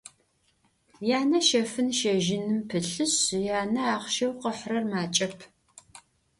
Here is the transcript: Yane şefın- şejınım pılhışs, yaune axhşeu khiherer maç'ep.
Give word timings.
Yane 1.09 1.41
şefın- 1.49 1.89
şejınım 1.99 2.59
pılhışs, 2.69 3.17
yaune 3.47 3.83
axhşeu 3.95 4.31
khiherer 4.41 4.83
maç'ep. 4.91 5.37